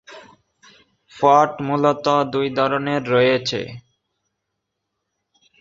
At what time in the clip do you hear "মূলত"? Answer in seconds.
1.67-2.05